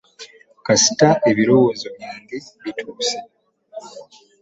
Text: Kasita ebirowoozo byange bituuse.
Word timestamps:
Kasita 0.65 1.09
ebirowoozo 1.29 1.87
byange 1.95 2.35
bituuse. 2.63 3.17